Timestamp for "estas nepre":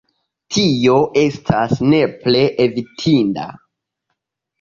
1.23-2.41